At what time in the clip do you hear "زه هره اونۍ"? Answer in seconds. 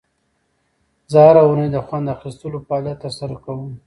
1.11-1.67